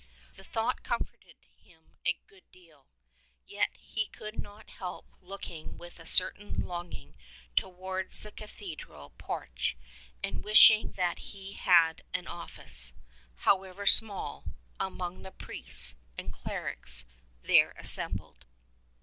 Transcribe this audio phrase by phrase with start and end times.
[0.35, 2.87] The thought comforted him a good deal;
[3.45, 7.13] yet he could not help looking with a certain longing
[7.55, 9.77] towards the cathedral porch,
[10.23, 12.93] and wishing that he had an office,
[13.45, 14.45] however small,
[14.79, 17.05] among the priests and clerics
[17.43, 18.47] there assembled.